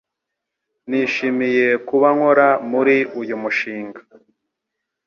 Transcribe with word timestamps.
Nishimiye 0.89 1.67
kuba 1.87 2.07
nkora 2.15 2.47
muri 2.71 2.97
uyu 3.21 3.35
mushinga. 3.41 3.99